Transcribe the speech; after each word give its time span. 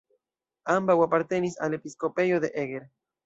Ambaŭ 0.75 0.95
apartenis 1.05 1.59
al 1.67 1.77
episkopejo 1.79 2.43
de 2.47 2.53
Eger. 2.65 2.89